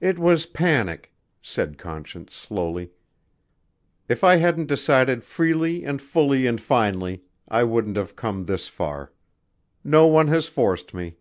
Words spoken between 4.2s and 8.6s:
I hadn't decided freely and fully and finally, I wouldn't have come